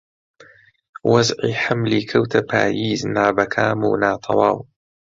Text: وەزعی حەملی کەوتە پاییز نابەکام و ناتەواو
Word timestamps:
وەزعی 1.11 1.59
حەملی 1.63 2.07
کەوتە 2.11 2.39
پاییز 2.49 3.01
نابەکام 3.15 3.79
و 3.85 3.91
ناتەواو 4.03 4.57